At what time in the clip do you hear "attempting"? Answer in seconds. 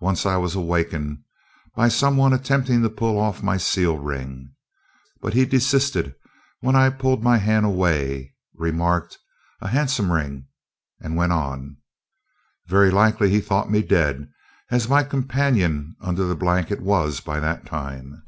2.32-2.80